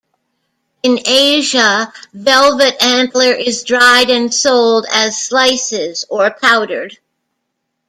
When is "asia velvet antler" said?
1.05-3.33